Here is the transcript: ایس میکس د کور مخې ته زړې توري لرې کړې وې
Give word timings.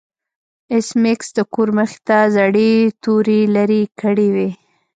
ایس 0.73 0.87
میکس 1.03 1.27
د 1.37 1.39
کور 1.53 1.69
مخې 1.77 1.99
ته 2.07 2.17
زړې 2.35 2.71
توري 3.03 3.41
لرې 3.55 3.81
کړې 3.99 4.27
وې 4.35 4.49